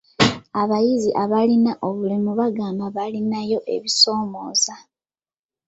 Abayizi 0.61 1.09
abalina 1.23 1.71
obulemu 1.87 2.31
baagamba 2.39 2.85
balinayo 2.95 3.59
ebisoomooza. 3.75 4.75